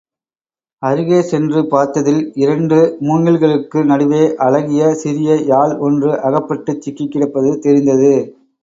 அருகே 0.83 1.19
சென்று 1.21 1.59
பார்த்ததில் 1.73 2.31
இரண்டு 2.35 2.77
மூங்கில்களுக்கு 3.01 3.85
நடுவே 3.85 4.23
அழகிய 4.39 4.91
சிறிய 4.95 5.39
யாழ் 5.45 5.75
ஒன்று 5.87 6.13
அகப்பட்டுச் 6.23 6.83
சிக்கிக்கிடப்பது 6.83 7.53
தெரிந்தது. 7.59 8.13